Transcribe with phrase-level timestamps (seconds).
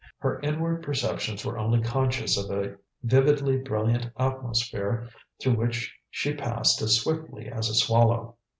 [0.17, 5.07] Her inward perceptions were only conscious of a vividly brilliant atmosphere
[5.39, 8.35] through which she passed as swiftly as a swallow.